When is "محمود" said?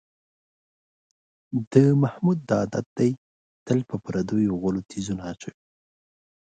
2.01-2.39